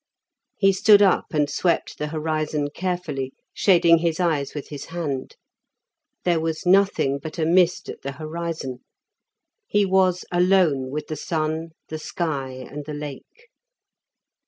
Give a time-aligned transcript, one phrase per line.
[0.57, 5.35] He stood up and swept the horizon carefully, shading his eyes with his hand;
[6.23, 8.79] there was nothing but a mist at the horizon.
[9.67, 13.49] He was alone with the sun, the sky, and the Lake.